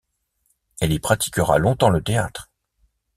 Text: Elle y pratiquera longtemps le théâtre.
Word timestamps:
Elle 0.79 0.93
y 0.93 0.99
pratiquera 0.99 1.59
longtemps 1.59 1.91
le 1.91 2.01
théâtre. 2.01 2.49